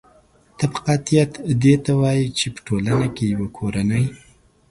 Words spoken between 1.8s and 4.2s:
ته وايي چې په ټولنه کې یوه کورنۍ